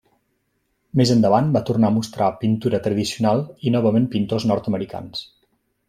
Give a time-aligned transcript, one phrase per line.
[1.01, 5.25] Més endavant va tornar a mostrar pintura tradicional i novament pintors nord-americans.